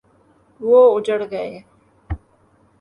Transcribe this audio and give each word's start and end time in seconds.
وہ 0.61 0.79
اجڑ 0.95 1.19
گئے۔ 1.31 1.51